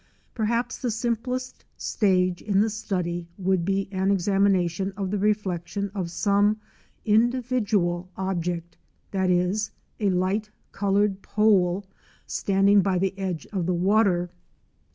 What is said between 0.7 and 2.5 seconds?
the simplest stage